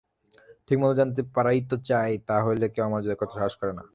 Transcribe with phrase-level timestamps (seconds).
[0.67, 3.83] ঠিকমত জানতে পারাই তো চাই, তা হলে কেউ অমর্যাদা করতে সাহস করে না।